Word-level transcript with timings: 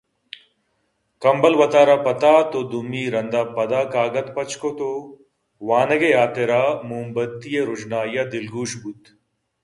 کمبل 1.23 1.53
وتارا 1.61 1.97
پتات 2.05 2.49
ءُدومی 2.59 3.03
رند 3.13 3.33
ءَ 3.39 3.43
پد 3.55 3.71
ءَ 3.79 3.81
کاگد 3.93 4.27
پچ 4.35 4.51
کُتءُوانگ 4.61 6.03
ءِ 6.07 6.11
حاتراا 6.19 6.67
موم 6.87 7.07
بتی 7.15 7.49
ءِ 7.59 7.67
روژنائی 7.67 8.13
ءَ 8.21 8.29
دلگوش 8.31 8.71
بوت 8.81 9.03